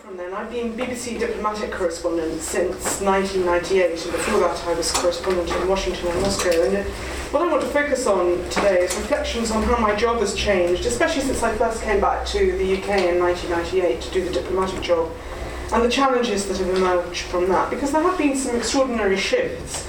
[0.00, 0.32] from then.
[0.32, 6.08] I've been BBC diplomatic correspondent since 1998, and before that I was correspondent in Washington
[6.08, 6.62] and Moscow.
[6.62, 6.82] And uh,
[7.32, 10.86] what I want to focus on today is reflections on how my job has changed,
[10.86, 14.80] especially since I first came back to the UK in 1998 to do the diplomatic
[14.80, 15.10] job,
[15.72, 19.86] and the challenges that have emerged from that, because there have been some extraordinary shifts.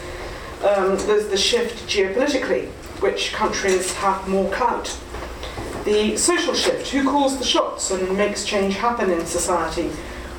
[0.61, 2.67] Um, there's the shift geopolitically,
[3.01, 4.87] which countries have more clout
[5.85, 9.89] the social shift, who calls the shots and makes change happen in society.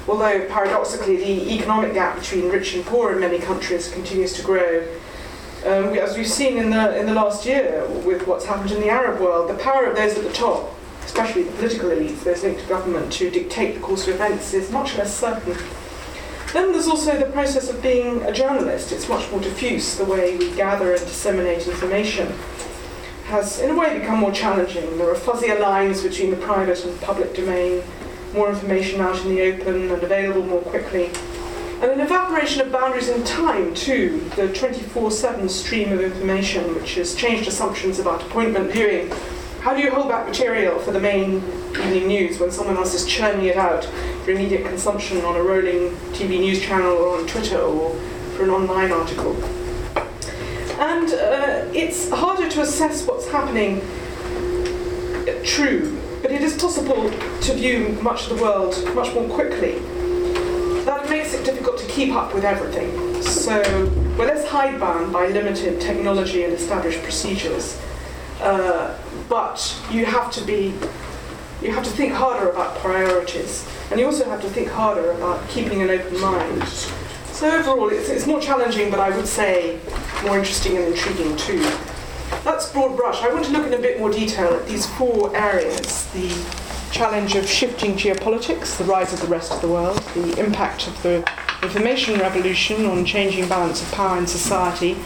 [0.09, 4.87] Although paradoxically, the economic gap between rich and poor in many countries continues to grow.
[5.65, 8.89] Um, as we've seen in the, in the last year with what's happened in the
[8.89, 10.75] Arab world, the power of those at the top,
[11.05, 14.71] especially the political elites, those linked to government, to dictate the course of events is
[14.73, 15.57] much less certain.
[16.53, 18.93] Then there's also the process of being a journalist.
[18.93, 22.35] It's much more diffuse, the way we gather and disseminate information
[23.33, 24.99] has, in a way, become more challenging.
[24.99, 27.83] There are fuzzier lines between the private and public domain,
[28.35, 31.07] more information out in the open and available more quickly.
[31.81, 36.97] And an evaporation of boundaries in time, too, the 24 7 stream of information, which
[36.97, 39.11] has changed assumptions about appointment viewing.
[39.63, 41.37] How do you hold back material for the main
[41.71, 43.87] evening news when someone else is churning it out
[44.25, 47.99] for immediate consumption on a rolling TV news channel or on Twitter or
[48.37, 49.62] for an online article?
[50.83, 53.81] And uh, it's harder to assess what's happening
[55.45, 59.79] true, but it is possible to view much of the world much more quickly.
[60.85, 63.23] That makes it difficult to keep up with everything.
[63.23, 63.61] So
[64.19, 67.81] we're less hidebound by limited technology and established procedures.
[68.41, 68.99] Uh,
[69.29, 70.75] but you have to be,
[71.63, 75.49] you have to think harder about priorities, and you also have to think harder about
[75.49, 76.65] keeping an open mind.
[77.33, 79.79] So overall, it's, it's more challenging, but I would say
[80.25, 81.61] more interesting and intriguing too.
[82.45, 83.23] That's broad brush.
[83.23, 86.29] I want to look in a bit more detail at these four areas the
[86.91, 91.03] challenge of shifting geopolitics, the rise of the rest of the world, the impact of
[91.03, 91.27] the
[91.63, 94.97] information revolution on changing balance of power in society,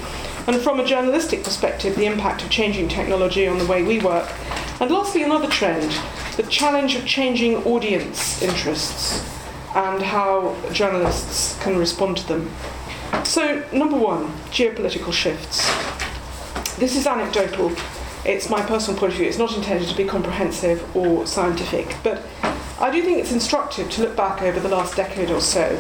[0.47, 4.33] and from a journalistic perspective, the impact of changing technology on the way we work.
[4.80, 5.98] And lastly, another trend
[6.36, 9.24] the challenge of changing audience interests
[9.74, 12.51] and how journalists can respond to them.
[13.24, 15.67] So, number one, geopolitical shifts.
[16.77, 17.72] This is anecdotal.
[18.24, 19.28] It's my personal point of view.
[19.28, 22.22] It's not intended to be comprehensive or scientific, but
[22.78, 25.77] I do think it's instructive to look back over the last decade or so.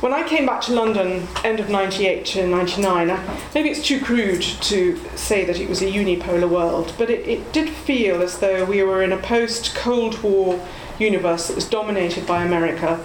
[0.00, 3.20] When I came back to London, end of 98 to 99,
[3.54, 7.52] maybe it's too crude to say that it was a unipolar world, but it, it
[7.52, 10.60] did feel as though we were in a post Cold War
[10.98, 12.98] universe that was dominated by America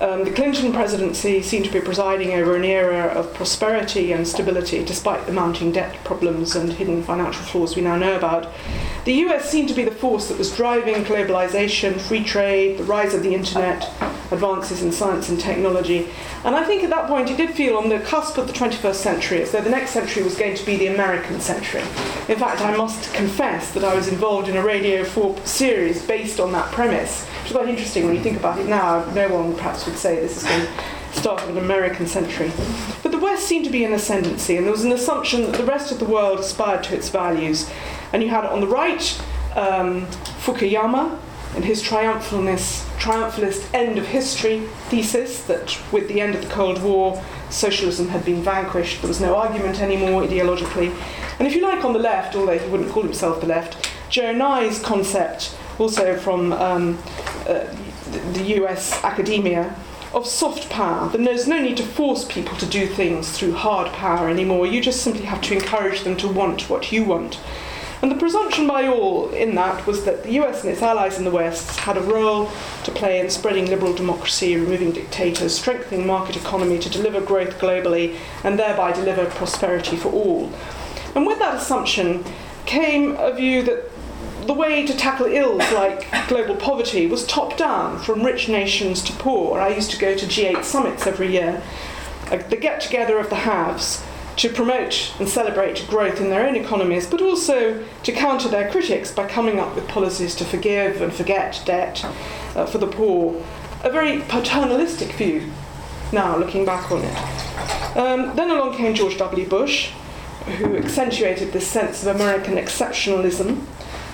[0.00, 4.84] um, the Clinton presidency seemed to be presiding over an era of prosperity and stability,
[4.84, 8.52] despite the mounting debt problems and hidden financial flaws we now know about.
[9.04, 13.12] The US seemed to be the force that was driving globalization, free trade, the rise
[13.12, 13.90] of the internet,
[14.30, 16.08] advances in science and technology.
[16.44, 18.94] And I think at that point it did feel on the cusp of the 21st
[18.94, 21.80] century as though the next century was going to be the American century.
[22.28, 26.38] In fact, I must confess that I was involved in a Radio 4 series based
[26.38, 29.04] on that premise is quite interesting when you think about it now.
[29.14, 30.68] No one perhaps would say this is the
[31.12, 32.52] start of an American century.
[33.02, 35.64] But the West seemed to be in ascendancy, and there was an assumption that the
[35.64, 37.70] rest of the world aspired to its values.
[38.12, 39.22] And you had on the right
[39.56, 40.06] um,
[40.44, 41.18] Fukuyama
[41.54, 44.60] and his triumphalist, triumphalist end of history
[44.90, 49.20] thesis that with the end of the Cold War, socialism had been vanquished, there was
[49.22, 50.94] no argument anymore ideologically.
[51.38, 54.32] And if you like, on the left, although he wouldn't call himself the left, Joe
[54.32, 56.98] Nye's concept, also from um,
[57.48, 57.74] uh,
[58.34, 59.74] the US academia
[60.14, 61.08] of soft power.
[61.08, 64.66] That there's no need to force people to do things through hard power anymore.
[64.66, 67.40] You just simply have to encourage them to want what you want.
[68.00, 71.24] And the presumption by all in that was that the US and its allies in
[71.24, 72.48] the West had a role
[72.84, 78.16] to play in spreading liberal democracy, removing dictators, strengthening market economy to deliver growth globally,
[78.44, 80.52] and thereby deliver prosperity for all.
[81.16, 82.24] And with that assumption
[82.66, 83.90] came a view that
[84.48, 89.12] the way to tackle ills like global poverty was top down, from rich nations to
[89.12, 89.60] poor.
[89.60, 91.62] I used to go to G8 summits every year,
[92.30, 94.02] the get together of the haves,
[94.36, 99.12] to promote and celebrate growth in their own economies, but also to counter their critics
[99.12, 102.02] by coming up with policies to forgive and forget debt
[102.56, 103.44] uh, for the poor.
[103.84, 105.52] A very paternalistic view
[106.10, 107.98] now, looking back on it.
[107.98, 109.46] Um, then along came George W.
[109.46, 109.90] Bush,
[110.56, 113.66] who accentuated this sense of American exceptionalism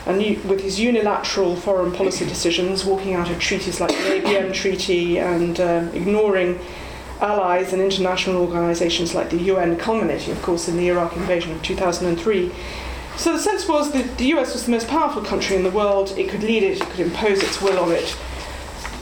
[0.07, 5.19] and with his unilateral foreign policy decisions, walking out of treaties like the ABM Treaty
[5.19, 6.61] and um, ignoring
[7.21, 11.63] allies and international organisations like the UN, culminating, of course, in the Iraq invasion of
[11.63, 12.53] 2003.
[13.17, 16.13] So the sense was that the US was the most powerful country in the world,
[16.19, 18.17] it could lead it, it could impose its will on it.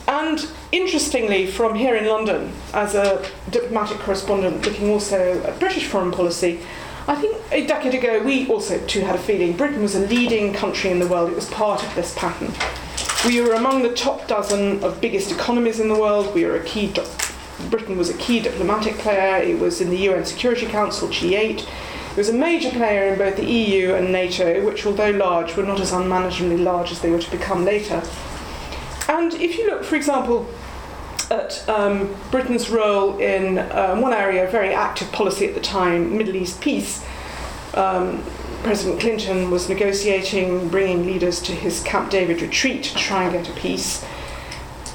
[0.06, 6.12] And interestingly, from here in London, as a diplomatic correspondent looking also at British foreign
[6.12, 6.60] policy,
[7.08, 10.52] I think a decade ago we also too had a feeling Britain was a leading
[10.52, 11.30] country in the world.
[11.30, 12.52] It was part of this pattern.
[13.26, 16.32] We were among the top dozen of biggest economies in the world.
[16.34, 16.88] We were a key.
[16.88, 17.04] Do-
[17.70, 19.36] Britain was a key diplomatic player.
[19.42, 21.60] It was in the UN Security Council G8.
[21.60, 25.62] It was a major player in both the EU and NATO, which, although large, were
[25.62, 28.02] not as unmanageably large as they were to become later.
[29.08, 30.46] And if you look, for example,
[31.32, 36.36] at um, Britain's role in um, one area, very active policy at the time, Middle
[36.36, 37.04] East peace.
[37.74, 38.22] Um,
[38.62, 43.48] President Clinton was negotiating, bringing leaders to his Camp David retreat to try and get
[43.48, 44.04] a peace.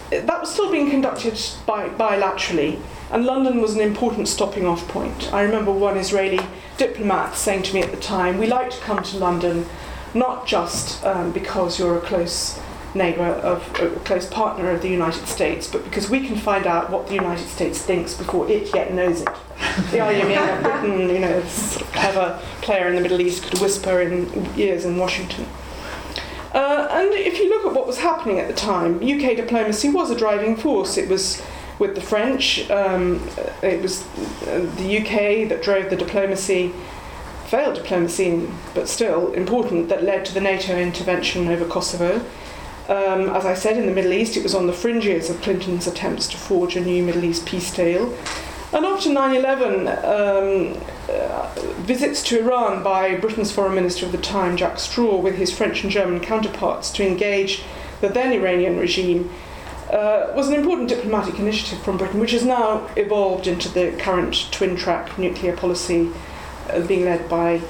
[0.09, 2.79] That was still being conducted by, bilaterally,
[3.11, 5.33] and London was an important stopping off point.
[5.33, 6.39] I remember one Israeli
[6.77, 9.65] diplomat saying to me at the time, We like to come to London
[10.13, 12.59] not just um, because you're a close
[12.97, 16.89] neighbour of a close partner of the United States, but because we can find out
[16.89, 19.29] what the United States thinks before it yet knows it.
[19.91, 24.01] the argument that Britain, you know, of clever player in the Middle East, could whisper
[24.01, 25.45] in ears in Washington.
[26.53, 30.09] Uh, and if you look at what was happening at the time, UK diplomacy was
[30.09, 30.97] a driving force.
[30.97, 31.41] It was
[31.79, 33.27] with the French, um,
[33.61, 34.03] it was
[34.47, 36.73] uh, the UK that drove the diplomacy
[37.47, 42.23] failed diplomacy, but still important, that led to the NATO intervention over Kosovo.
[42.87, 45.87] Um, as I said, in the Middle East, it was on the fringes of Clinton's
[45.87, 48.17] attempts to forge a new Middle East peace deal.
[48.71, 51.49] And after 9 11, um, uh,
[51.79, 55.83] visits to Iran by Britain's Foreign Minister of the time, Jack Straw, with his French
[55.83, 57.63] and German counterparts to engage
[57.99, 59.31] the then Iranian regime,
[59.91, 64.47] uh, was an important diplomatic initiative from Britain, which has now evolved into the current
[64.51, 66.11] twin track nuclear policy
[66.69, 67.61] uh, being led by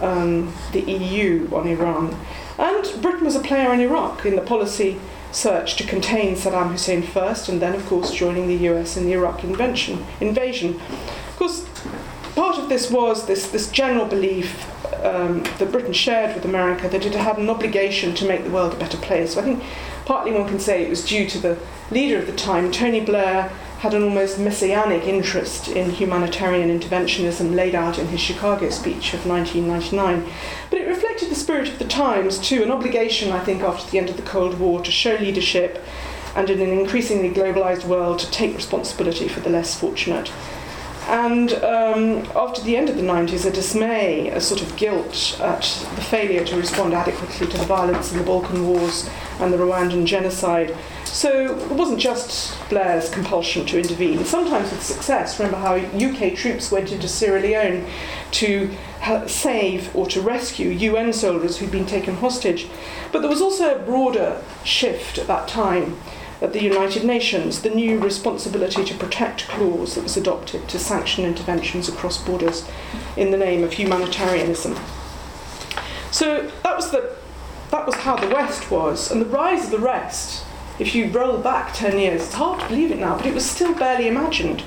[0.00, 2.16] um, the EU on Iran.
[2.58, 4.98] And Britain was a player in Iraq in the policy
[5.32, 9.12] search to contain Saddam Hussein first, and then, of course, joining the US in the
[9.12, 10.80] Iraq invention, invasion.
[10.80, 11.68] Of course,
[12.34, 14.66] part of this was this, this general belief
[15.04, 18.72] um, that Britain shared with America that it had an obligation to make the world
[18.72, 19.34] a better place.
[19.34, 19.62] So I think
[20.06, 21.58] partly one can say it was due to the
[21.90, 27.74] leader of the time, Tony Blair, had an almost messianic interest in humanitarian interventionism laid
[27.74, 30.32] out in his Chicago speech of 1999.
[30.70, 33.98] But it reflected the spirit of the times, too, an obligation, I think, after the
[33.98, 35.84] end of the Cold War to show leadership
[36.34, 40.30] and in an increasingly globalized world to take responsibility for the less fortunate.
[41.08, 45.62] And um, after the end of the 90s, a dismay, a sort of guilt at
[45.94, 49.08] the failure to respond adequately to the violence in the Balkan Wars
[49.38, 50.76] and the Rwandan genocide.
[51.16, 55.38] So it wasn't just Blair's compulsion to intervene, sometimes with success.
[55.38, 57.86] Remember how UK troops went into Sierra Leone
[58.32, 58.76] to
[59.26, 62.68] save or to rescue UN soldiers who'd been taken hostage.
[63.12, 65.96] But there was also a broader shift at that time
[66.42, 71.24] at the United Nations, the new responsibility to protect clause that was adopted to sanction
[71.24, 72.68] interventions across borders
[73.16, 74.76] in the name of humanitarianism.
[76.10, 77.16] So that was the
[77.70, 80.44] that was how the West was, and the rise of the rest.
[80.78, 83.48] If you roll back ten years, it's hard to believe it now, but it was
[83.48, 84.62] still barely imagined.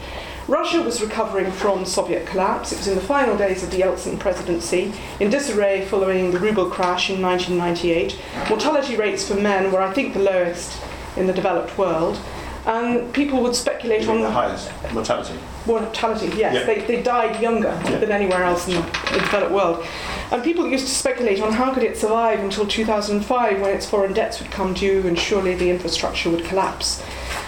[0.48, 2.72] Russia was recovering from Soviet collapse.
[2.72, 6.72] It was in the final days of the Yeltsin presidency, in disarray following the ruble
[6.72, 8.20] crash in 1998.
[8.50, 10.82] Mortality rates for men were, I think, the lowest
[11.16, 12.20] in the developed world.
[12.66, 15.38] And people would speculate on the highest mortality.
[15.68, 16.56] Mortality, yes.
[16.56, 16.66] Yeah.
[16.66, 18.00] They, they died younger yeah.
[18.00, 18.82] than anywhere else in the,
[19.14, 19.86] the developed world.
[20.32, 24.14] And people used to speculate on how could it survive until 2005 when its foreign
[24.14, 27.04] debts would come due and surely the infrastructure would collapse.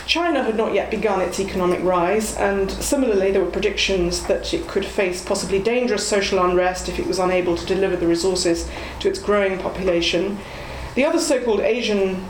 [0.07, 4.67] China had not yet begun its economic rise, and similarly, there were predictions that it
[4.67, 8.67] could face possibly dangerous social unrest if it was unable to deliver the resources
[8.99, 10.39] to its growing population.
[10.95, 12.25] The other so called Asian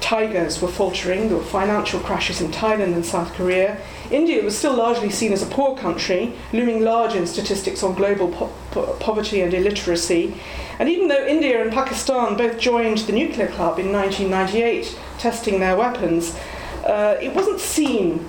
[0.00, 3.78] tigers were faltering, there were financial crashes in Thailand and South Korea.
[4.10, 8.28] India was still largely seen as a poor country, looming large in statistics on global
[8.28, 10.34] po- po- poverty and illiteracy.
[10.78, 15.76] And even though India and Pakistan both joined the nuclear club in 1998, testing their
[15.76, 16.36] weapons,
[16.84, 18.28] uh, it wasn't seen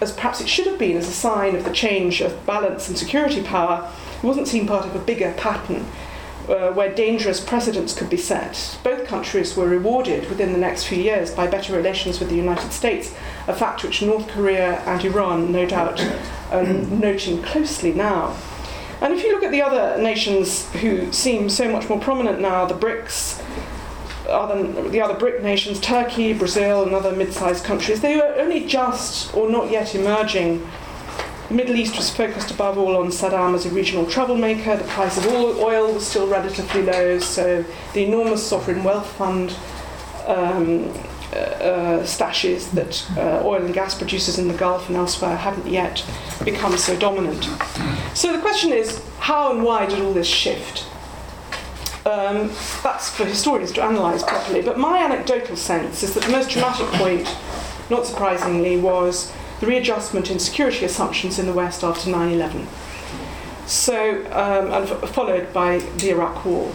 [0.00, 2.98] as perhaps it should have been as a sign of the change of balance and
[2.98, 3.90] security power.
[4.22, 5.86] It wasn't seen part of a bigger pattern
[6.48, 8.78] uh, where dangerous precedents could be set.
[8.82, 12.72] Both countries were rewarded within the next few years by better relations with the United
[12.72, 13.14] States,
[13.46, 16.00] a fact which North Korea and Iran, no doubt,
[16.50, 18.36] are noting closely now.
[19.00, 22.64] And if you look at the other nations who seem so much more prominent now,
[22.64, 23.42] the BRICS,
[24.28, 28.66] other, the other BRIC nations, Turkey, Brazil, and other mid sized countries, they were only
[28.66, 30.66] just or not yet emerging
[31.48, 34.76] the Middle East was focused above all on Saddam as a regional troublemaker.
[34.76, 39.56] The price of oil was still relatively low, so the enormous sovereign wealth fund
[40.26, 40.88] um,
[41.34, 46.04] uh, stashes that uh, oil and gas producers in the Gulf and elsewhere haven't yet
[46.44, 47.44] become so dominant.
[48.14, 50.86] So the question is how and why did all this shift?
[52.06, 52.50] Um,
[52.82, 56.86] that's for historians to analyse properly, but my anecdotal sense is that the most dramatic
[56.98, 57.26] point,
[57.90, 62.66] not surprisingly, was the readjustment in security assumptions in the West after 9 11.
[63.66, 66.72] So, um, and f- followed by the Iraq War.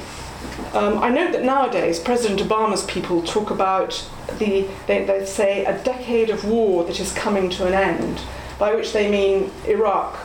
[0.74, 4.08] Um, I note that nowadays President Obama's people talk about
[4.38, 8.22] the, they, they say, a decade of war that is coming to an end,
[8.58, 10.18] by which they mean Iraq,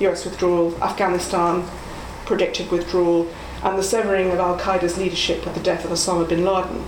[0.00, 1.64] US withdrawal, Afghanistan,
[2.26, 3.28] predicted withdrawal,
[3.62, 6.84] and the severing of Al Qaeda's leadership with the death of Osama bin Laden.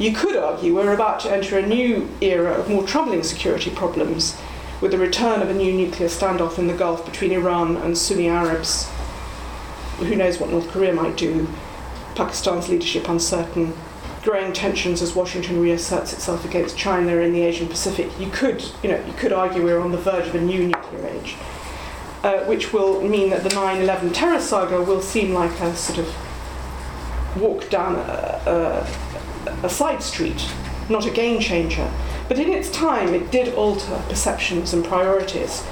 [0.00, 4.36] You could argue we're about to enter a new era of more troubling security problems
[4.80, 8.26] with the return of a new nuclear standoff in the Gulf between Iran and Sunni
[8.26, 8.88] Arabs.
[9.98, 11.46] Who knows what North Korea might do?
[12.14, 13.74] Pakistan's leadership uncertain.
[14.22, 18.10] Growing tensions as Washington reasserts itself against China in the Asian Pacific.
[18.18, 21.06] You could, you know, you could argue we're on the verge of a new nuclear
[21.06, 21.36] age
[22.22, 25.98] uh, which will mean that the 9 11 terror saga will seem like a sort
[25.98, 26.14] of
[27.40, 29.19] walk down a, a,
[29.62, 30.48] a side street,
[30.88, 31.90] not a game changer.
[32.28, 35.64] But in its time, it did alter perceptions and priorities.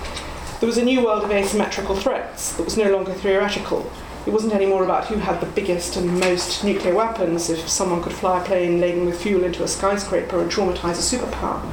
[0.61, 3.91] There was a new world of asymmetrical threats that was no longer theoretical.
[4.27, 8.13] It wasn't anymore about who had the biggest and most nuclear weapons if someone could
[8.13, 11.65] fly a plane laden with fuel into a skyscraper and traumatize a superpower.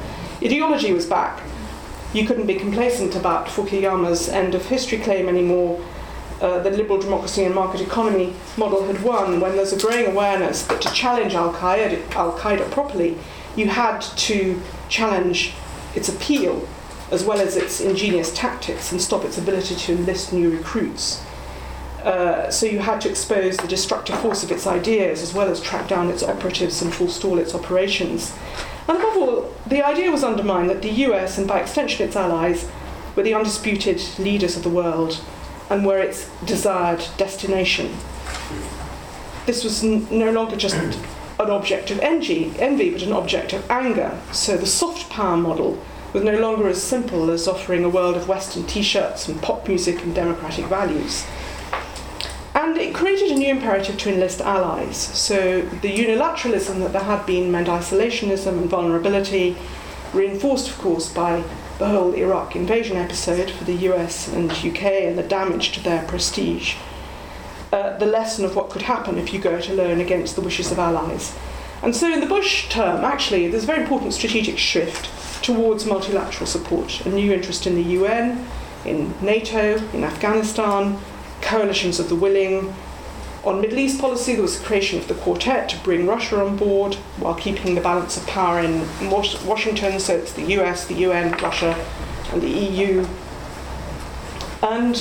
[0.42, 1.42] Ideology was back,
[2.16, 5.84] you couldn't be complacent about Fukuyama's end of history claim anymore.
[6.40, 10.66] Uh, the liberal democracy and market economy model had won when there's a growing awareness
[10.66, 13.16] that to challenge Al Qaeda, properly,
[13.56, 15.54] you had to challenge
[15.94, 16.68] its appeal
[17.10, 21.22] as well as its ingenious tactics and stop its ability to enlist new recruits.
[22.02, 25.60] Uh, so you had to expose the destructive force of its ideas as well as
[25.60, 28.34] track down its operatives and forestall its operations.
[28.88, 32.68] And above all, the idea was undermined that the US, and by extension its allies,
[33.16, 35.20] were the undisputed leaders of the world
[35.70, 37.94] and were its desired destination.
[39.46, 43.68] This was n- no longer just an object of envy, envy, but an object of
[43.70, 44.18] anger.
[44.32, 45.78] So the soft power model
[46.12, 49.68] was no longer as simple as offering a world of Western t shirts and pop
[49.68, 51.26] music and democratic values.
[52.54, 54.96] And it created a new imperative to enlist allies.
[54.96, 59.56] So the unilateralism that there had been meant isolationism and vulnerability,
[60.14, 61.44] reinforced, of course, by
[61.78, 66.02] the whole Iraq invasion episode for the US and UK and the damage to their
[66.04, 66.76] prestige.
[67.72, 70.72] Uh, the lesson of what could happen if you go it alone against the wishes
[70.72, 71.36] of allies.
[71.82, 75.10] And so, in the Bush term, actually, there's a very important strategic shift
[75.44, 78.46] towards multilateral support, a new interest in the UN,
[78.86, 80.98] in NATO, in Afghanistan,
[81.42, 82.74] coalitions of the willing.
[83.46, 86.56] On Middle East policy, there was the creation of the Quartet to bring Russia on
[86.56, 91.30] board while keeping the balance of power in Washington, so it's the US, the UN,
[91.38, 91.76] Russia,
[92.32, 93.06] and the EU.
[94.64, 94.96] And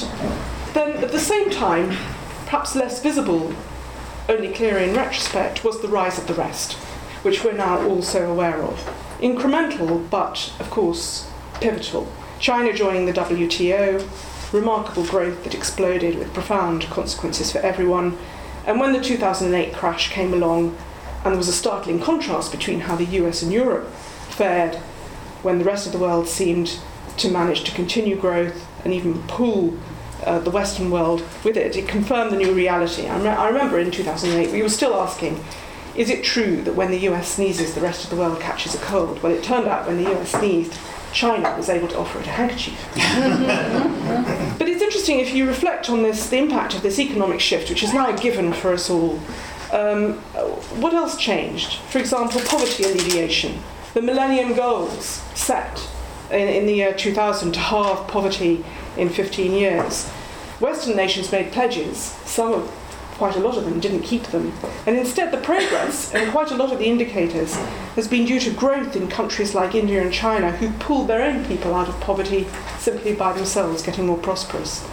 [0.75, 1.97] then at the same time,
[2.45, 3.51] perhaps less visible,
[4.29, 6.73] only clearer in retrospect, was the rise of the rest,
[7.23, 8.77] which we're now also aware of.
[9.21, 12.11] Incremental, but of course pivotal.
[12.39, 14.07] China joining the WTO,
[14.53, 18.15] remarkable growth that exploded with profound consequences for everyone.
[18.65, 20.77] And when the 2008 crash came along,
[21.23, 23.91] and there was a startling contrast between how the US and Europe
[24.29, 24.75] fared
[25.41, 26.79] when the rest of the world seemed
[27.17, 29.77] to manage to continue growth and even pull
[30.23, 33.07] uh, the Western world with it, it confirmed the new reality.
[33.07, 35.43] I, I remember in 2008 we were still asking,
[35.95, 38.79] is it true that when the US sneezes, the rest of the world catches a
[38.79, 39.21] cold?
[39.21, 40.77] Well, it turned out when the US sneezed,
[41.13, 42.77] China was able to offer it a handkerchief.
[45.07, 48.09] interesting if you reflect on this, the impact of this economic shift, which is now
[48.09, 49.19] a given for us all.
[49.71, 50.13] Um,
[50.81, 51.75] what else changed?
[51.91, 53.59] For example, poverty alleviation.
[53.93, 55.87] The Millennium Goals set
[56.31, 58.65] in, in the year 2000 to halve poverty
[58.97, 60.07] in 15 years.
[60.59, 62.71] Western nations made pledges, some of
[63.13, 64.51] quite a lot of them didn't keep them.
[64.87, 67.53] And instead, the progress, in quite a lot of the indicators,
[67.95, 71.45] has been due to growth in countries like India and China who pulled their own
[71.45, 72.47] people out of poverty
[72.79, 74.83] simply by themselves getting more prosperous.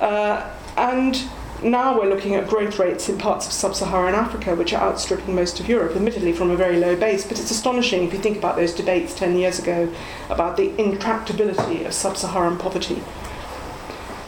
[0.00, 1.28] Uh, and
[1.62, 5.34] now we're looking at growth rates in parts of sub Saharan Africa which are outstripping
[5.34, 8.38] most of Europe, admittedly from a very low base, but it's astonishing if you think
[8.38, 9.92] about those debates 10 years ago
[10.30, 13.02] about the intractability of sub Saharan poverty.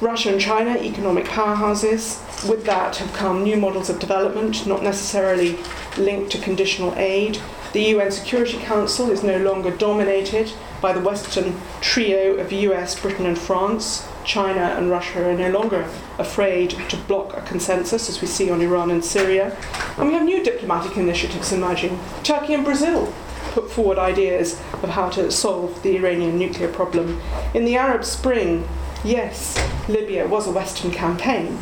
[0.02, 2.20] Russia and China, economic powerhouses.
[2.50, 5.56] With that have come new models of development, not necessarily
[5.96, 7.38] linked to conditional aid.
[7.72, 13.26] The UN Security Council is no longer dominated by the Western trio of US, Britain,
[13.26, 14.06] and France.
[14.24, 15.88] China and Russia are no longer
[16.18, 19.56] afraid to block a consensus, as we see on Iran and Syria.
[19.98, 21.98] And we have new diplomatic initiatives emerging.
[22.22, 23.12] Turkey and Brazil
[23.52, 27.20] put forward ideas of how to solve the Iranian nuclear problem.
[27.54, 28.66] In the Arab Spring,
[29.04, 31.58] yes, Libya was a Western campaign,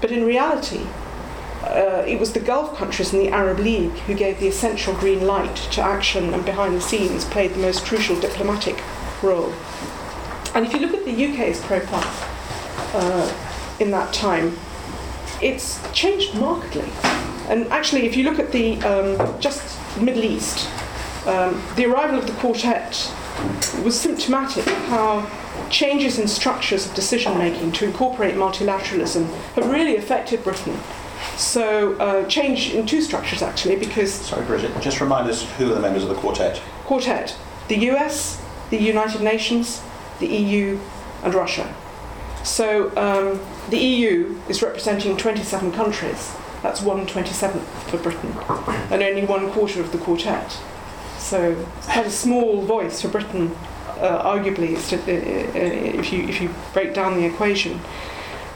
[0.00, 0.86] but in reality,
[1.62, 5.26] uh, it was the Gulf countries and the Arab League who gave the essential green
[5.26, 8.82] light to action and behind the scenes played the most crucial diplomatic
[9.22, 9.52] role.
[10.56, 12.02] And if you look at the UK's profile
[12.94, 14.56] uh, in that time,
[15.42, 16.90] it's changed markedly.
[17.50, 20.66] And actually, if you look at the um, just Middle East,
[21.26, 23.12] um, the arrival of the quartet
[23.84, 25.30] was symptomatic of how
[25.68, 30.78] changes in structures of decision making to incorporate multilateralism have really affected Britain.
[31.36, 34.10] So, uh, change in two structures actually, because.
[34.10, 36.62] Sorry, Bridget, just remind us who are the members of the quartet?
[36.86, 37.36] Quartet
[37.68, 39.82] the US, the United Nations,
[40.18, 40.78] the EU,
[41.22, 41.74] and Russia.
[42.44, 46.32] So, um, the EU is representing 27 countries.
[46.62, 48.32] That's 127th for Britain,
[48.90, 50.56] and only one quarter of the quartet.
[51.18, 53.56] So, quite a small voice for Britain,
[53.98, 57.80] uh, arguably, uh, uh, if you, if you break down the equation.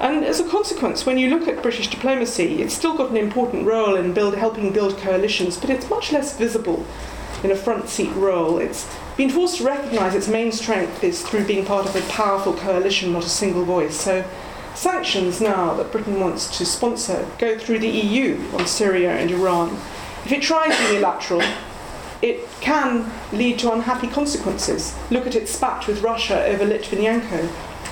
[0.01, 3.67] And as a consequence, when you look at British diplomacy, it's still got an important
[3.67, 6.87] role in build, helping build coalitions, but it's much less visible
[7.45, 8.59] in a front seat role.
[8.59, 8.85] It's
[9.21, 13.13] been forced to recognise its main strength is through being part of a powerful coalition,
[13.13, 14.01] not a single voice.
[14.01, 14.25] So
[14.75, 19.75] sanctions now that Britain wants to sponsor go through the EU on Syria and Iran.
[20.25, 21.43] If it tries unilateral,
[22.23, 24.97] it can lead to unhappy consequences.
[25.11, 27.47] Look at its spat with Russia over Litvinenko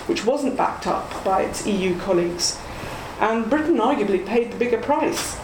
[0.08, 2.58] which wasn't backed up by its EU colleagues.
[3.20, 5.36] And Britain arguably paid the bigger price.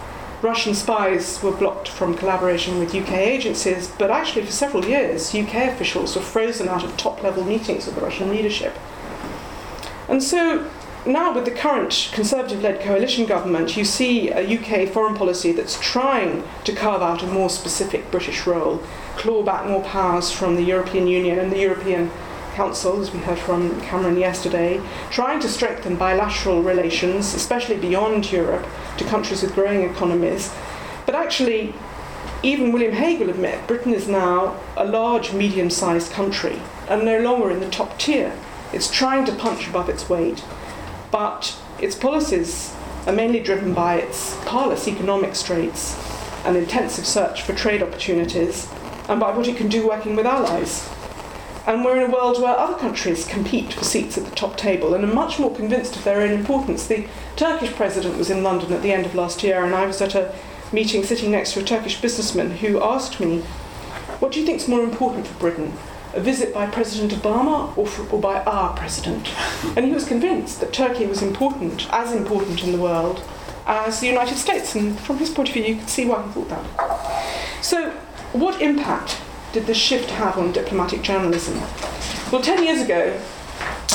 [0.45, 5.73] Russian spies were blocked from collaboration with UK agencies, but actually, for several years, UK
[5.73, 8.77] officials were frozen out of top level meetings with the Russian leadership.
[10.07, 10.71] And so,
[11.07, 15.81] now with the current Conservative led coalition government, you see a UK foreign policy that's
[15.81, 18.83] trying to carve out a more specific British role,
[19.17, 22.11] claw back more powers from the European Union and the European
[22.55, 24.81] Council, as we heard from Cameron yesterday,
[25.11, 30.53] trying to strengthen bilateral relations, especially beyond Europe, to countries with growing economies.
[31.05, 31.75] But actually,
[32.45, 37.19] even William Hague will admit Britain is now a large, medium sized country and no
[37.21, 38.39] longer in the top tier.
[38.73, 40.45] It's trying to punch above its weight,
[41.11, 42.75] but its policies
[43.07, 45.97] are mainly driven by its parlous economic straits,
[46.45, 48.69] an intensive search for trade opportunities,
[49.09, 50.89] and by what it can do working with allies.
[51.67, 54.95] And we're in a world where other countries compete for seats at the top table
[54.95, 56.87] and are much more convinced of their own importance.
[56.87, 60.03] The Turkish president was in London at the end of last year, and I was
[60.03, 60.35] at a
[60.73, 63.39] meeting sitting next to a Turkish businessman who asked me,
[64.19, 65.73] What do you think is more important for Britain?
[66.13, 69.33] A visit by President Obama or, for, or by our president?
[69.75, 73.23] And he was convinced that Turkey was important, as important in the world
[73.67, 74.75] as the United States.
[74.75, 77.65] And from his point of view, you could see why he thought that.
[77.65, 77.91] So,
[78.33, 79.19] what impact
[79.55, 81.57] did this shift have on diplomatic journalism?
[82.33, 83.17] Well, 10 years ago,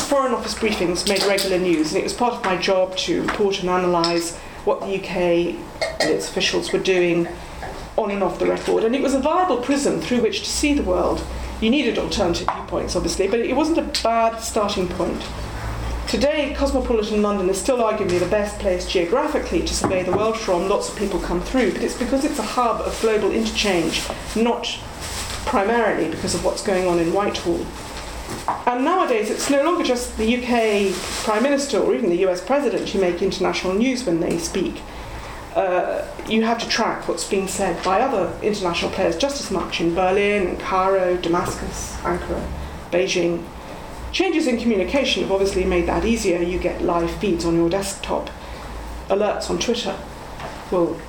[0.08, 3.60] Foreign Office briefings made regular news, and it was part of my job to report
[3.60, 5.18] and analyse what the UK
[6.00, 7.28] and its officials were doing
[7.98, 8.86] on and off the record.
[8.86, 11.22] And it was a viable prism through which to see the world.
[11.60, 15.22] You needed alternative viewpoints, obviously, but it wasn't a bad starting point.
[16.08, 20.70] Today, cosmopolitan London is still arguably the best place geographically to survey the world from.
[20.70, 24.02] Lots of people come through, but it's because it's a hub of global interchange,
[24.38, 24.80] not
[25.50, 27.66] primarily because of what's going on in Whitehall.
[28.68, 32.88] And nowadays, it's no longer just the UK Prime Minister or even the US President
[32.88, 34.82] who make international news when they speak.
[35.56, 39.82] Uh, you have to track what's being said by other international players just as much
[39.82, 42.48] in Berlin, Cairo, Damascus, Ankara,
[42.92, 43.44] Beijing.
[44.12, 46.40] Changes in communication have obviously made that easier.
[46.42, 48.30] You get live feeds on your desktop,
[49.10, 49.98] alerts on Twitter
[50.72, 51.00] will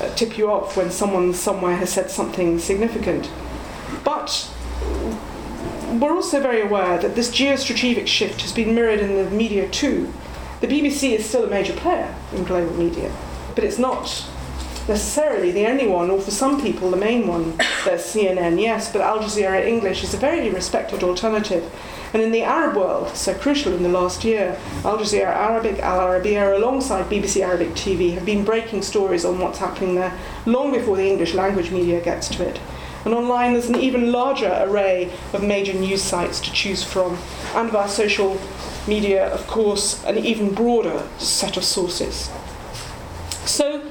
[0.00, 3.30] uh, tip you off when someone somewhere has said something significant.
[4.04, 4.50] But
[6.00, 10.12] we're also very aware that this geostrategic shift has been mirrored in the media too.
[10.60, 13.12] The BBC is still a major player in global media,
[13.54, 14.26] but it's not
[14.88, 17.56] necessarily the only one, or for some people, the main one.
[17.84, 21.72] There's CNN, yes, but Al Jazeera English is a very respected alternative.
[22.12, 26.00] And in the Arab world, so crucial in the last year, Al Jazeera Arabic, Al
[26.00, 30.96] Arabiya, alongside BBC Arabic TV, have been breaking stories on what's happening there long before
[30.96, 32.60] the English language media gets to it.
[33.04, 37.16] And online, there's an even larger array of major news sites to choose from,
[37.54, 38.38] and via social
[38.86, 42.30] media, of course, an even broader set of sources.
[43.46, 43.82] So,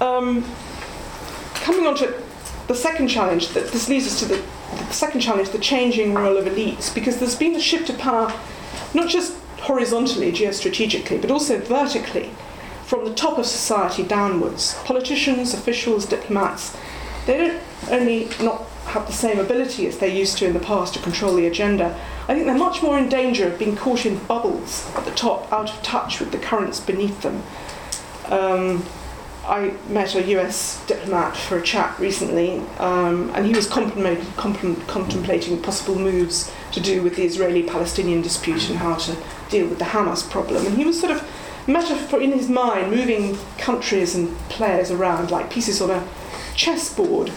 [0.00, 0.44] um,
[1.54, 2.22] coming on to
[2.66, 4.42] the second challenge, that this leads us to the,
[4.76, 8.32] the second challenge, the changing role of elites, because there's been a shift of power,
[8.94, 12.30] not just horizontally, geostrategically, but also vertically,
[12.84, 14.74] from the top of society downwards.
[14.84, 16.76] Politicians, officials, diplomats,
[17.26, 20.94] they don't only not have the same ability as they used to in the past
[20.94, 24.18] to control the agenda, I think they're much more in danger of being caught in
[24.24, 27.42] bubbles at the top, out of touch with the currents beneath them.
[28.26, 28.84] Um,
[29.46, 35.98] I met a US diplomat for a chat recently, um, and he was contemplating possible
[35.98, 39.16] moves to do with the Israeli Palestinian dispute and how to
[39.50, 40.66] deal with the Hamas problem.
[40.66, 41.28] And he was sort of
[41.66, 46.08] metaphor in his mind, moving countries and players around like pieces on a
[46.54, 47.30] chessboard,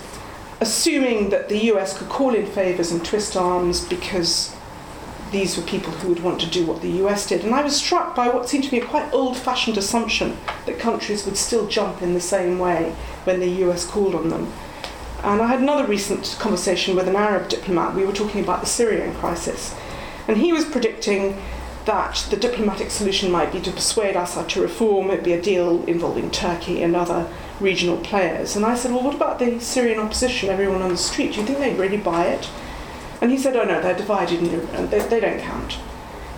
[0.59, 4.55] assuming that the US could call in favours and twist arms because
[5.31, 7.43] these were people who would want to do what the US did.
[7.43, 10.79] And I was struck by what seemed to be a quite old fashioned assumption that
[10.79, 14.51] countries would still jump in the same way when the US called on them.
[15.23, 17.95] And I had another recent conversation with an Arab diplomat.
[17.95, 19.75] We were talking about the Syrian crisis.
[20.27, 21.41] And he was predicting
[21.85, 25.83] that the diplomatic solution might be to persuade Assad to reform, it'd be a deal
[25.85, 28.55] involving Turkey and other regional players.
[28.55, 31.33] And I said, Well, what about the Syrian opposition, everyone on the street?
[31.33, 32.49] Do you think they'd really buy it?
[33.21, 35.79] And he said, oh no, they're divided and they, they don't count.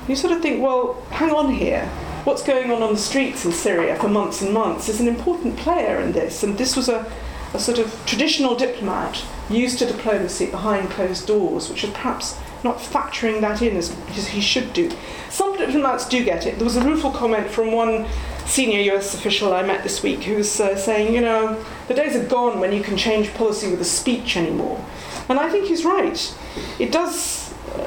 [0.07, 1.85] You sort of think, well, hang on here.
[2.23, 5.57] What's going on on the streets in Syria for months and months is an important
[5.57, 6.43] player in this.
[6.43, 7.11] And this was a,
[7.53, 12.77] a sort of traditional diplomat used to diplomacy behind closed doors, which is perhaps not
[12.77, 13.95] factoring that in as,
[14.27, 14.91] he should do.
[15.29, 16.55] Some diplomats do get it.
[16.55, 18.05] There was a rueful comment from one
[18.45, 22.15] senior US official I met this week who was uh, saying, you know, the days
[22.15, 24.83] are gone when you can change policy with a speech anymore.
[25.29, 26.35] And I think he's right.
[26.79, 27.79] It does uh,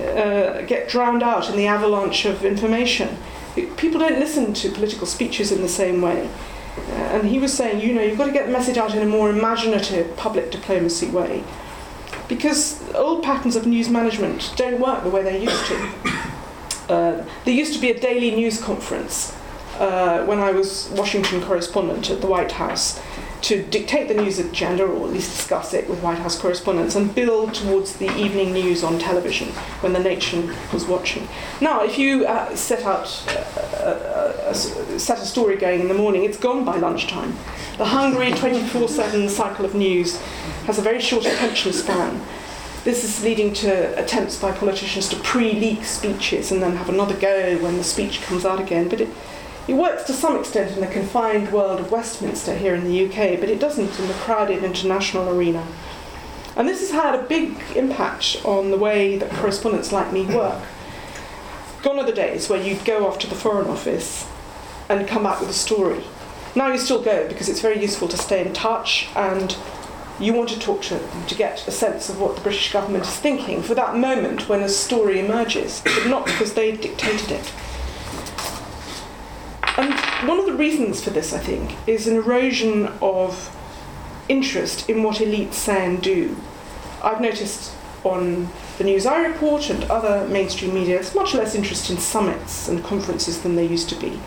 [0.00, 3.16] uh, get drowned out in the avalanche of information.
[3.54, 6.28] People don't listen to political speeches in the same way.
[6.76, 9.02] Uh, and he was saying, you know, you've got to get the message out in
[9.02, 11.42] a more imaginative public diplomacy way.
[12.28, 15.90] Because old patterns of news management don't work the way they used to.
[16.84, 19.34] Uh, there used to be a daily news conference
[19.78, 23.00] uh, when I was Washington correspondent at the White House
[23.44, 27.14] to dictate the news agenda or at least discuss it with White House correspondents and
[27.14, 29.48] build towards the evening news on television
[29.82, 31.28] when the nation was watching.
[31.60, 36.24] Now, if you uh, set out uh, uh, set a story going in the morning,
[36.24, 37.36] it's gone by lunchtime.
[37.76, 40.18] The hungry 24/7 cycle of news
[40.64, 42.22] has a very short attention span.
[42.84, 47.58] This is leading to attempts by politicians to pre-leak speeches and then have another go
[47.58, 48.88] when the speech comes out again.
[48.88, 49.08] But it,
[49.66, 53.40] it works to some extent in the confined world of Westminster here in the UK,
[53.40, 55.66] but it doesn't in the crowded international arena.
[56.56, 60.62] And this has had a big impact on the way that correspondents like me work.
[61.82, 64.28] Gone are the days where you'd go off to the Foreign Office
[64.88, 66.04] and come back with a story.
[66.54, 69.56] Now you still go because it's very useful to stay in touch and
[70.20, 73.04] you want to talk to them to get a sense of what the British government
[73.04, 77.52] is thinking for that moment when a story emerges, but not because they dictated it.
[79.76, 79.92] And
[80.28, 83.54] one of the reasons for this, I think, is an erosion of
[84.28, 86.36] interest in what elites say and do.
[87.02, 87.72] I've noticed
[88.04, 92.68] on the news I report and other mainstream media, there's much less interest in summits
[92.68, 94.20] and conferences than there used to be.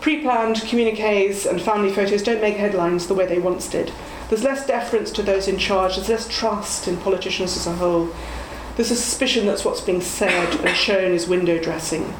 [0.00, 3.92] Pre planned communiques and family photos don't make headlines the way they once did.
[4.28, 8.08] There's less deference to those in charge, there's less trust in politicians as a whole.
[8.76, 12.14] There's a suspicion that what's being said and shown is window dressing.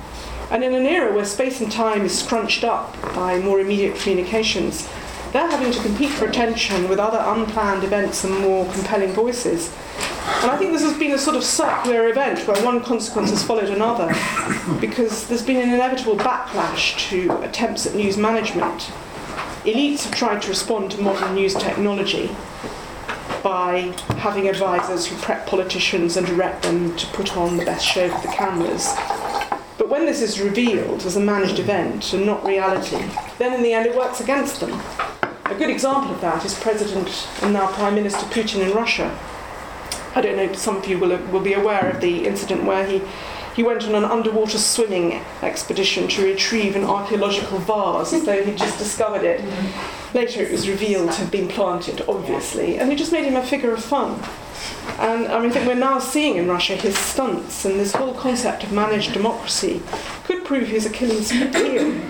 [0.50, 4.88] And in an era where space and time is scrunched up by more immediate communications,
[5.32, 9.72] they're having to compete for attention with other unplanned events and more compelling voices.
[10.42, 13.42] And I think this has been a sort of circular event where one consequence has
[13.42, 14.14] followed another
[14.80, 18.90] because there's been an inevitable backlash to attempts at news management.
[19.64, 22.34] Elites have tried to respond to modern news technology
[23.42, 28.08] by having advisors who prep politicians and direct them to put on the best show
[28.08, 28.92] for the cameras.
[29.78, 33.04] But when this is revealed as a managed event and not reality,
[33.38, 34.80] then in the end it works against them.
[35.44, 39.16] A good example of that is President and now Prime Minister Putin in Russia.
[40.14, 43.02] I don't know, some of you will, will be aware of the incident where he,
[43.54, 48.56] he went on an underwater swimming expedition to retrieve an archaeological vase as though he'd
[48.56, 49.44] just discovered it.
[50.14, 53.44] Later it was revealed to have been planted, obviously, and it just made him a
[53.44, 54.22] figure of fun.
[54.98, 58.14] And I mean, I think we're now seeing in Russia his stunts, and this whole
[58.14, 59.82] concept of managed democracy
[60.24, 62.00] could prove his Achilles heel.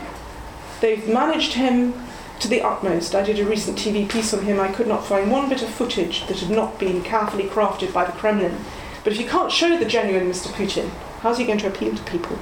[0.81, 1.95] They've managed him
[2.41, 3.15] to the utmost.
[3.15, 4.61] I did a recent TV piece on him.
[4.61, 8.05] I could not find one bit of footage that had not been carefully crafted by
[8.05, 8.57] the Kremlin.
[9.03, 10.49] But if you can't show the genuine Mr.
[10.49, 12.39] Putin, how's he going to appeal to people?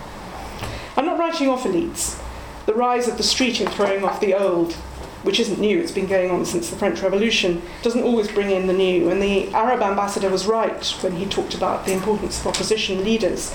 [0.97, 2.21] I'm not writing off elites.
[2.67, 4.77] The rise of the street and throwing off the old
[5.25, 8.67] which isn't new, it's been going on since the French Revolution, doesn't always bring in
[8.67, 9.11] the new.
[9.11, 13.53] And the Arab ambassador was right when he talked about the importance of opposition leaders.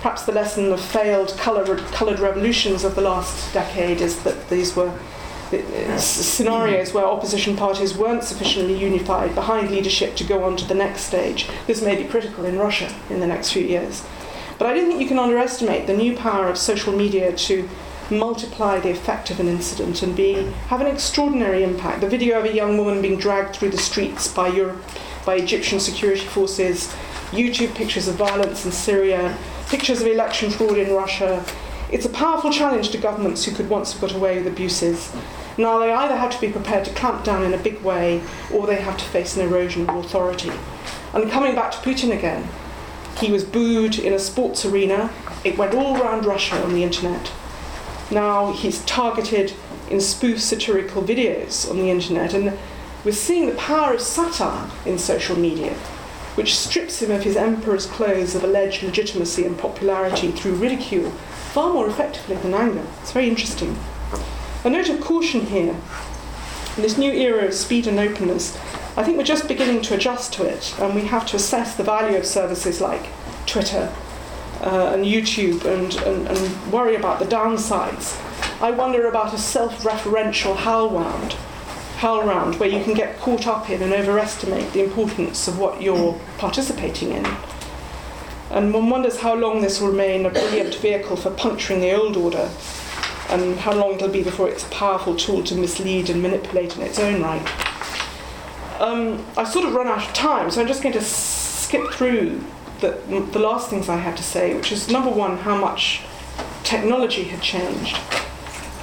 [0.00, 4.74] Perhaps the lesson of failed coloured, coloured revolutions of the last decade is that these
[4.74, 4.92] were
[5.52, 10.74] uh, scenarios where opposition parties weren't sufficiently unified behind leadership to go on to the
[10.74, 11.48] next stage.
[11.66, 14.04] This may be critical in Russia in the next few years.
[14.58, 17.68] But I don't think you can underestimate the new power of social media to
[18.10, 20.34] multiply the effect of an incident and be
[20.68, 22.00] have an extraordinary impact.
[22.00, 24.82] The video of a young woman being dragged through the streets by Europe,
[25.24, 26.88] by Egyptian security forces,
[27.30, 29.36] YouTube pictures of violence in Syria,
[29.68, 31.44] pictures of election fraud in Russia.
[31.92, 35.12] It's a powerful challenge to governments who could once have got away with abuses.
[35.58, 38.66] Now they either have to be prepared to clamp down in a big way or
[38.66, 40.52] they have to face an erosion of authority.
[41.12, 42.48] And coming back to Putin again,
[43.18, 45.10] he was booed in a sports arena.
[45.44, 47.30] It went all around Russia on the internet.
[48.10, 49.52] Now he's targeted
[49.88, 52.58] in spoof satirical videos on the internet, and
[53.04, 55.74] we're seeing the power of satire in social media,
[56.34, 61.10] which strips him of his emperor's clothes of alleged legitimacy and popularity through ridicule
[61.52, 62.86] far more effectively than anger.
[63.00, 63.78] It's very interesting.
[64.64, 65.76] A note of caution here.
[66.76, 68.56] In this new era of speed and openness,
[68.96, 71.84] I think we're just beginning to adjust to it, and we have to assess the
[71.84, 73.06] value of services like
[73.46, 73.92] Twitter
[74.60, 78.18] uh, and YouTube and, and, and worry about the downsides.
[78.60, 81.32] I wonder about a self referential HowlRound,
[81.96, 85.82] howl round where you can get caught up in and overestimate the importance of what
[85.82, 87.26] you're participating in.
[88.50, 92.16] And one wonders how long this will remain a brilliant vehicle for puncturing the old
[92.16, 92.50] order
[93.28, 96.82] and how long it'll be before it's a powerful tool to mislead and manipulate in
[96.82, 97.46] its own right.
[98.80, 102.44] Um, I sort of run out of time, so I'm just going to skip through
[102.80, 106.02] the, the last things I had to say, which is number one, how much
[106.64, 107.96] technology had changed,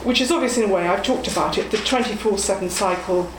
[0.03, 3.29] which is obvious in a way, I've talked about it, the 24 7 cycle.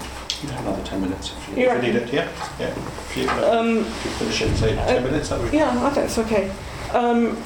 [0.42, 2.30] You have another 10 minutes if you, if you need it, yeah?
[2.60, 2.66] Yeah.
[2.68, 5.84] If you, uh, Um, if you finish it in, say, 10 minutes, that would Yeah,
[5.84, 6.50] I think it's okay.
[6.92, 7.42] Um,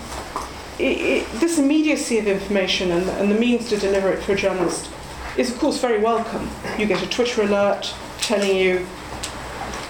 [0.79, 4.37] it, it, this immediacy of information and, and the means to deliver it for a
[4.37, 4.91] journalist
[5.37, 6.51] is, of course, very welcome.
[6.79, 8.87] You get a Twitter alert telling you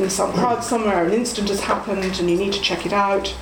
[0.03, 3.35] in some crowd somewhere an incident has happened and you need to check it out.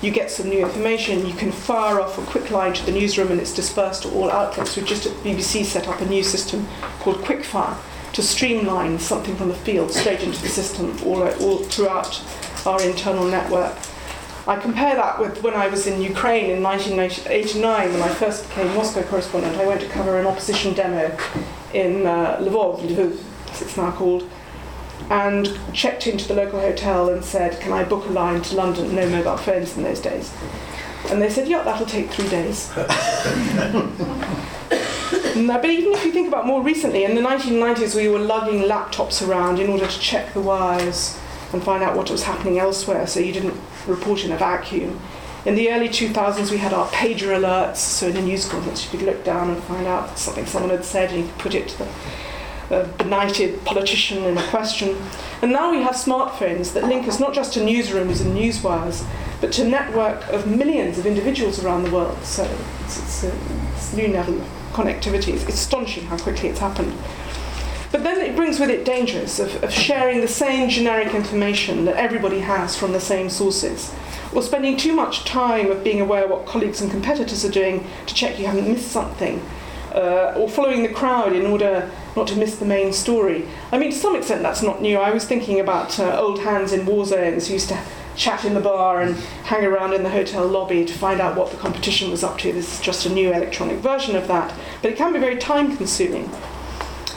[0.00, 3.32] You get some new information, you can fire off a quick line to the newsroom
[3.32, 4.76] and it's dispersed to all outlets.
[4.76, 6.68] We've just at BBC set up a new system
[7.00, 7.76] called Quickfire
[8.12, 12.22] to streamline something from the field straight into the system all, all throughout
[12.64, 13.76] our internal network.
[14.46, 18.74] I compare that with when I was in Ukraine in 1989 when I first became
[18.74, 19.56] Moscow correspondent.
[19.56, 21.14] I went to cover an opposition demo
[21.74, 24.28] in uh, Lvov, Lviv, as it's now called,
[25.10, 28.94] and checked into the local hotel and said, Can I book a line to London?
[28.94, 30.32] No mobile phones in those days.
[31.10, 32.70] And they said, Yeah, that'll take three days.
[32.76, 32.86] no,
[35.58, 39.26] but even if you think about more recently, in the 1990s, we were lugging laptops
[39.26, 41.18] around in order to check the wires
[41.52, 45.00] and find out what was happening elsewhere so you didn't report in a vacuum.
[45.46, 48.98] In the early 2000s, we had our pager alerts, so in a news conference, you
[48.98, 51.68] could look down and find out something someone had said and you could put it
[51.68, 51.88] to the
[52.70, 54.96] a benighted politician in a question.
[55.42, 59.06] And now we have smartphones that link us not just to newsrooms and newswires,
[59.40, 62.22] but to a network of millions of individuals around the world.
[62.24, 62.44] So
[62.84, 63.32] it's, it's a
[63.74, 65.34] it's new level of connectivity.
[65.34, 66.92] It's astonishing how quickly it's happened.
[67.90, 71.96] But then it brings with it dangers of, of sharing the same generic information that
[71.96, 73.94] everybody has from the same sources,
[74.34, 77.86] or spending too much time of being aware of what colleagues and competitors are doing
[78.06, 79.40] to check you haven't missed something,
[79.94, 83.46] uh, or following the crowd in order not to miss the main story.
[83.72, 84.98] I mean, to some extent, that's not new.
[84.98, 87.80] I was thinking about uh, old hands in war zones who used to
[88.16, 91.52] chat in the bar and hang around in the hotel lobby to find out what
[91.52, 92.52] the competition was up to.
[92.52, 94.52] This is just a new electronic version of that,
[94.82, 96.28] but it can be very time consuming.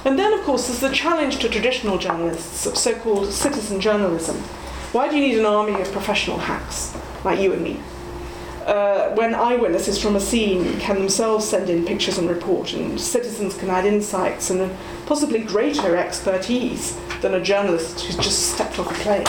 [0.06, 4.38] And then, of course, there's the challenge to traditional journalists of so called citizen journalism.
[4.94, 7.80] Why do you need an army of professional hacks like you and me?
[8.66, 13.58] Uh, when eyewitnesses from a scene can themselves send in pictures and report, and citizens
[13.58, 14.72] can add insights and
[15.06, 19.28] possibly greater expertise than a journalist who's just stepped off a plane.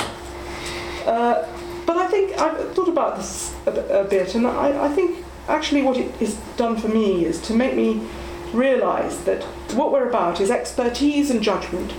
[1.06, 1.48] Uh,
[1.86, 5.82] but I think I've thought about this a, a bit, and I, I think actually
[5.82, 8.00] what it has done for me is to make me
[8.52, 9.42] realise that
[9.74, 11.92] what we're about is expertise and judgment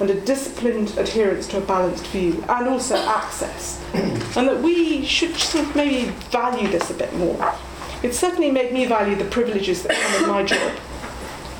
[0.00, 3.84] and a disciplined adherence to a balanced view, and also access.
[3.94, 7.54] and that we should sort of maybe value this a bit more.
[8.02, 10.78] It certainly made me value the privileges that come with my job.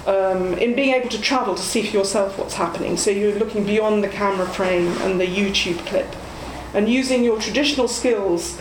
[0.07, 3.65] Um, in being able to travel to see for yourself what's happening, so you're looking
[3.65, 6.09] beyond the camera frame and the YouTube clip,
[6.73, 8.59] and using your traditional skills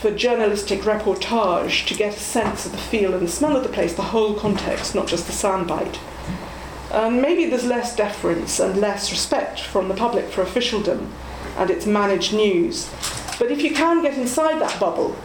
[0.00, 3.68] for journalistic reportage to get a sense of the feel and the smell of the
[3.68, 5.98] place, the whole context, not just the soundbite.
[6.98, 11.12] Um, maybe there's less deference and less respect from the public for officialdom
[11.56, 12.90] and its managed news.
[13.38, 15.16] But if you can get inside that bubble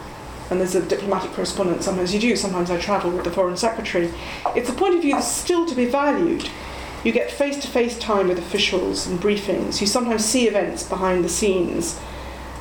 [0.50, 4.14] and there's a diplomatic correspondent, sometimes you do, sometimes I travel with the Foreign Secretary.
[4.54, 6.48] It's a point of view that's still to be valued.
[7.02, 9.80] You get face to face time with officials and briefings.
[9.80, 11.98] You sometimes see events behind the scenes.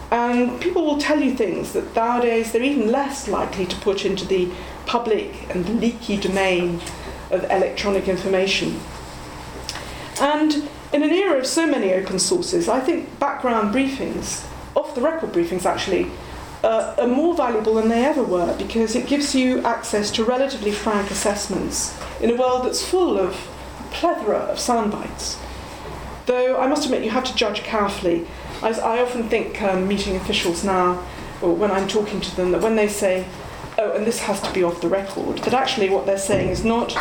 [0.09, 4.25] And people will tell you things that nowadays they're even less likely to put into
[4.25, 4.49] the
[4.87, 6.81] public and leaky domain
[7.29, 8.79] of electronic information.
[10.23, 15.01] And in an era of so many open sources, I think background briefings, off the
[15.01, 16.09] record briefings actually,
[16.63, 20.71] uh, are more valuable than they ever were because it gives you access to relatively
[20.71, 23.31] frank assessments in a world that's full of
[23.79, 25.37] a plethora of sound bites.
[26.25, 28.25] Though I must admit, you have to judge carefully.
[28.61, 31.05] I, I often think um, meeting officials now,
[31.41, 33.27] or when I'm talking to them, that when they say,
[33.77, 36.63] oh, and this has to be off the record, that actually what they're saying is
[36.63, 36.95] not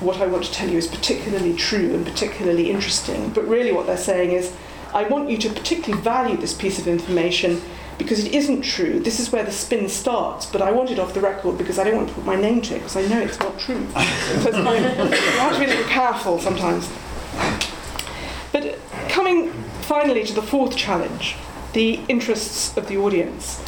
[0.00, 3.86] what I want to tell you is particularly true and particularly interesting, but really what
[3.86, 4.54] they're saying is,
[4.92, 7.62] I want you to particularly value this piece of information
[7.96, 8.98] because it isn't true.
[8.98, 11.84] This is where the spin starts, but I want it off the record because I
[11.84, 13.86] don't want to put my name to it because I know it's not true.
[13.92, 16.90] so it's kind of, you have to be a little careful sometimes.
[18.52, 18.78] But
[19.10, 21.36] coming finally to the fourth challenge,
[21.72, 23.60] the interests of the audience.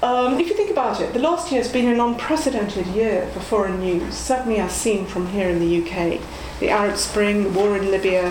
[0.00, 3.40] Um, if you think about it, the last year has been an unprecedented year for
[3.40, 6.20] foreign news, certainly as seen from here in the UK.
[6.60, 8.30] The Arab Spring, the war in Libya,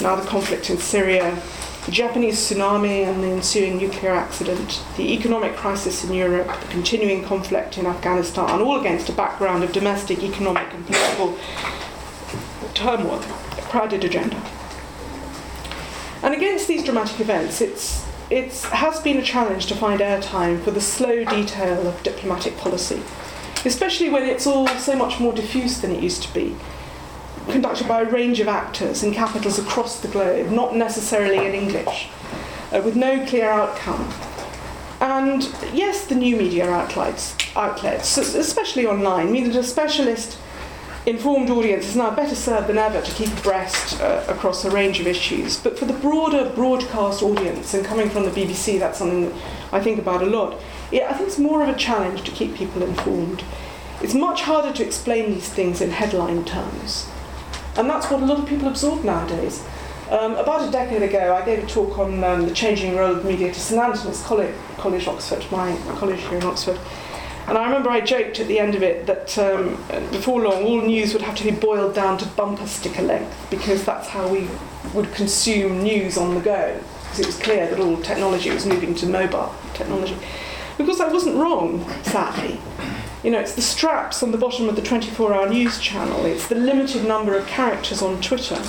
[0.00, 1.42] now the conflict in Syria,
[1.86, 7.24] the Japanese tsunami and the ensuing nuclear accident, the economic crisis in Europe, the continuing
[7.24, 11.36] conflict in Afghanistan, all against a background of domestic, economic, and political
[12.74, 13.20] turmoil,
[13.58, 14.40] a crowded agenda.
[16.22, 20.70] And against these dramatic events, it's it has been a challenge to find airtime for
[20.70, 23.02] the slow detail of diplomatic policy,
[23.66, 26.56] especially when it's all so much more diffuse than it used to be,
[27.50, 32.08] conducted by a range of actors in capitals across the globe, not necessarily in English,
[32.72, 34.10] uh, with no clear outcome.
[34.98, 35.42] And
[35.74, 40.38] yes, the new media outlets, outlets, especially online, mean that a specialist
[41.04, 45.00] informed audience is now better served than ever to keep abreast uh, across a range
[45.00, 45.58] of issues.
[45.58, 49.34] But for the broader broadcast audience, and coming from the BBC, that's something that
[49.72, 50.60] I think about a lot,
[50.92, 53.42] it, I think it's more of a challenge to keep people informed.
[54.00, 57.08] It's much harder to explain these things in headline terms.
[57.76, 59.64] And that's what a lot of people absorb nowadays.
[60.10, 63.24] Um, about a decade ago, I gave a talk on um, the changing role of
[63.24, 66.78] media to St Antony's College, College Oxford, my college here in Oxford.
[67.48, 69.76] And I remember I joked at the end of it that um,
[70.10, 73.84] before long all news would have to be boiled down to bumper sticker length because
[73.84, 74.48] that's how we
[74.94, 76.80] would consume news on the go.
[77.04, 80.16] Because it was clear that all technology was moving to mobile technology.
[80.78, 82.58] Because I wasn't wrong, sadly.
[83.22, 86.46] You know, it's the straps on the bottom of the 24 hour news channel, it's
[86.48, 88.62] the limited number of characters on Twitter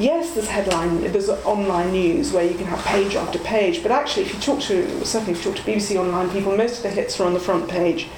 [0.00, 4.24] yes, there's headline, there's online news where you can have page after page, but actually,
[4.24, 6.90] if you talk to, certainly if you talk to BBC Online people, most of the
[6.90, 8.08] hits are on the front page,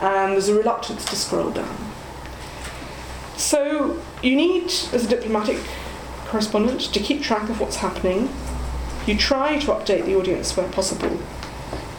[0.00, 1.76] and there's a reluctance to scroll down.
[3.36, 5.58] So, you need, as a diplomatic
[6.26, 8.28] correspondent, to keep track of what's happening.
[9.06, 11.20] You try to update the audience where possible,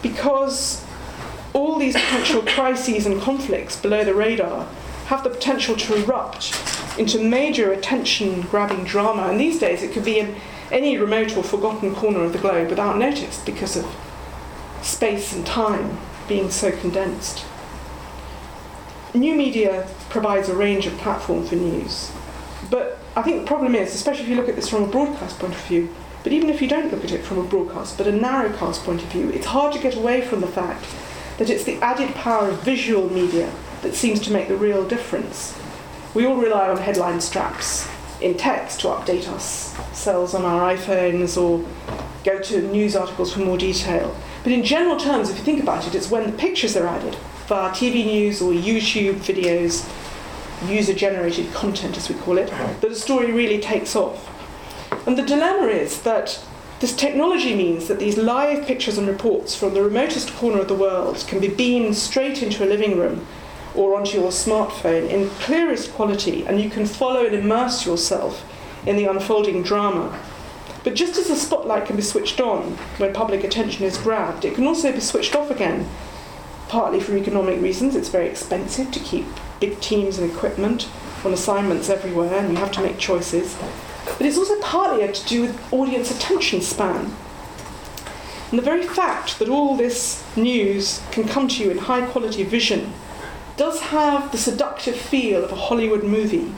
[0.02, 0.84] because
[1.52, 4.66] all these potential crises and conflicts below the radar
[5.06, 6.52] have the potential to erupt
[6.98, 9.28] into major attention grabbing drama.
[9.28, 10.36] And these days it could be in
[10.70, 13.86] any remote or forgotten corner of the globe without notice because of
[14.82, 17.44] space and time being so condensed.
[19.14, 22.12] New media provides a range of platform for news.
[22.70, 25.38] But I think the problem is, especially if you look at this from a broadcast
[25.38, 28.08] point of view, but even if you don't look at it from a broadcast but
[28.08, 30.84] a narrowcast point of view, it's hard to get away from the fact
[31.38, 35.58] that it's the added power of visual media that seems to make the real difference.
[36.16, 37.86] We all rely on headline straps
[38.22, 41.62] in text to update us, cells on our iPhones or
[42.24, 44.16] go to news articles for more detail.
[44.42, 47.14] But in general terms, if you think about it, it's when the pictures are added
[47.48, 49.86] via TV news or YouTube videos,
[50.66, 52.48] user generated content as we call it,
[52.80, 54.26] that a story really takes off.
[55.06, 56.42] And the dilemma is that
[56.80, 60.74] this technology means that these live pictures and reports from the remotest corner of the
[60.74, 63.26] world can be beamed straight into a living room
[63.76, 68.44] or onto your smartphone in clearest quality, and you can follow and immerse yourself
[68.86, 70.18] in the unfolding drama.
[70.82, 74.54] But just as the spotlight can be switched on when public attention is grabbed, it
[74.54, 75.88] can also be switched off again,
[76.68, 77.96] partly for economic reasons.
[77.96, 79.26] It's very expensive to keep
[79.60, 80.88] big teams and equipment
[81.24, 83.56] on assignments everywhere, and you have to make choices.
[84.04, 87.12] But it's also partly to do with audience attention span.
[88.50, 92.44] And the very fact that all this news can come to you in high quality
[92.44, 92.92] vision
[93.56, 96.52] does have the seductive feel of a Hollywood movie.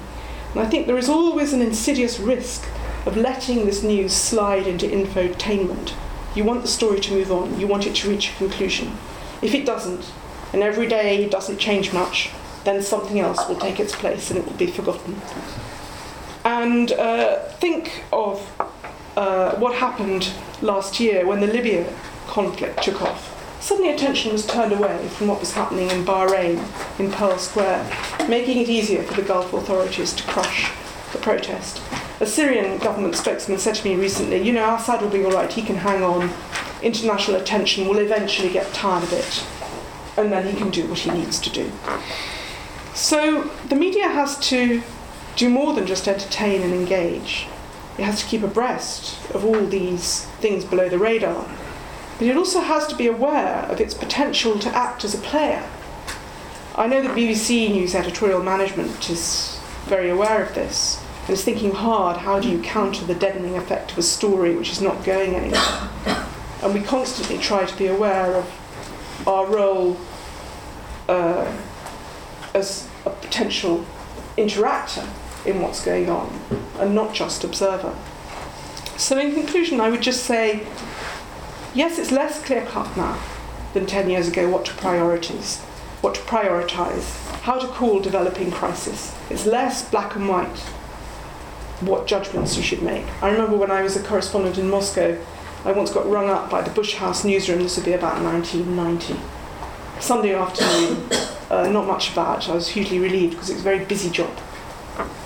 [0.52, 2.66] And I think there is always an insidious risk
[3.06, 5.94] of letting this news slide into infotainment.
[6.34, 8.96] You want the story to move on, you want it to reach a conclusion.
[9.42, 10.12] If it doesn't,
[10.52, 12.30] and every day doesn't change much,
[12.64, 15.20] then something else will take its place and it will be forgotten.
[16.44, 18.50] And uh, think of
[19.16, 20.32] uh, what happened
[20.62, 21.92] last year when the Libya
[22.26, 23.37] conflict took off.
[23.60, 26.58] Suddenly attention was turned away from what was happening in Bahrain,
[26.98, 27.90] in Pearl Square,
[28.28, 30.70] making it easier for the Gulf authorities to crush
[31.12, 31.82] the protest.
[32.20, 35.52] A Syrian government spokesman said to me recently, you know, Assad will be all right,
[35.52, 36.30] he can hang on.
[36.82, 39.44] International attention will eventually get tired of it,
[40.16, 41.70] and then he can do what he needs to do.
[42.94, 44.82] So the media has to
[45.36, 47.46] do more than just entertain and engage.
[47.98, 51.44] It has to keep abreast of all these things below the radar.
[52.18, 55.64] But it also has to be aware of its potential to act as a player.
[56.74, 61.72] I know that BBC News editorial management is very aware of this and is thinking
[61.72, 65.34] hard how do you counter the deadening effect of a story which is not going
[65.34, 65.90] anywhere.
[66.60, 69.96] And we constantly try to be aware of our role
[71.08, 71.56] uh,
[72.52, 73.86] as a potential
[74.36, 75.06] interactor
[75.46, 76.40] in what's going on
[76.80, 77.96] and not just observer.
[78.96, 80.66] So, in conclusion, I would just say
[81.78, 83.16] yes, it's less clear cut now
[83.72, 85.60] than 10 years ago what to priorities,
[86.00, 89.14] what to prioritize, how to call developing crisis.
[89.30, 90.58] It's less black and white
[91.80, 93.04] what judgments you should make.
[93.22, 95.16] I remember when I was a correspondent in Moscow,
[95.64, 99.14] I once got rung up by the Bush House newsroom, this would be about 1990.
[100.00, 101.08] Sunday afternoon,
[101.50, 102.48] uh, not much about.
[102.48, 104.36] I was hugely relieved because it was a very busy job.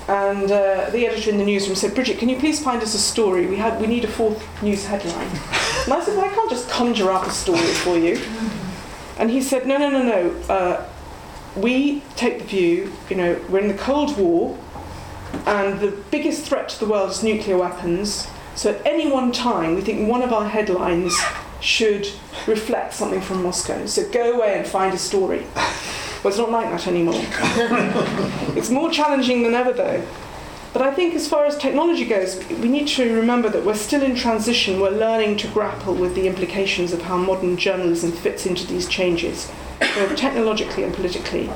[0.06, 2.98] And uh, the editor in the newsroom said, Bridget, can you please find us a
[2.98, 3.46] story?
[3.46, 5.30] We, we need a fourth news headline.
[5.84, 8.20] And I said, well, I can't just conjure up a story for you.
[9.18, 10.30] And he said, no, no, no, no.
[10.48, 10.88] Uh,
[11.56, 14.58] we take the view, you know, we're in the Cold War,
[15.46, 18.28] and the biggest threat to the world is nuclear weapons.
[18.54, 21.14] So at any one time, we think one of our headlines
[21.60, 22.08] should
[22.46, 23.86] reflect something from Moscow.
[23.86, 25.46] So go away and find a story.
[26.22, 27.14] Well, it's not like that anymore.
[28.56, 30.06] it's more challenging than ever, though.
[30.72, 34.02] But I think as far as technology goes, we need to remember that we're still
[34.02, 34.80] in transition.
[34.80, 39.52] We're learning to grapple with the implications of how modern journalism fits into these changes,
[39.80, 41.50] both technologically and politically.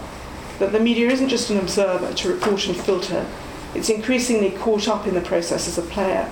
[0.59, 3.27] That the media isn't just an observer to report and filter,
[3.75, 6.31] it's increasingly caught up in the process as a player.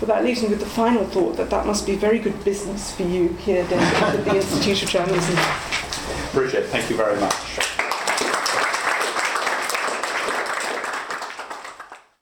[0.00, 2.94] But that leaves me with the final thought that that must be very good business
[2.94, 5.36] for you here, David, at the Institute of Journalism.
[6.32, 7.63] Bridget, thank you very much.